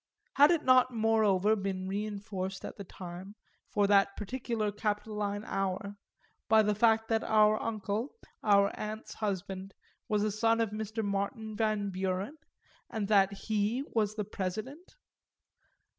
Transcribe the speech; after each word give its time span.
Had 0.33 0.49
it 0.49 0.63
not 0.63 0.89
moreover 0.91 1.55
been 1.55 1.87
reinforced 1.87 2.65
at 2.65 2.75
the 2.75 2.83
time, 2.83 3.35
for 3.69 3.85
that 3.85 4.17
particular 4.17 4.71
Capitoline 4.71 5.43
hour, 5.45 5.95
by 6.49 6.63
the 6.63 6.73
fact 6.73 7.07
that 7.09 7.23
our 7.23 7.61
uncle, 7.61 8.15
our 8.41 8.71
aunt's 8.79 9.13
husband, 9.13 9.75
was 10.07 10.23
a 10.23 10.31
son 10.31 10.59
of 10.59 10.71
Mr. 10.71 11.03
Martin 11.05 11.55
Van 11.55 11.91
Buren, 11.91 12.35
and 12.89 13.07
that 13.09 13.31
he 13.31 13.83
was 13.93 14.15
the 14.15 14.25
President? 14.25 14.95